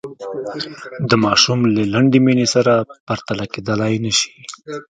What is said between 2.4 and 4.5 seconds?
سره پرتله کېدلای نه شي.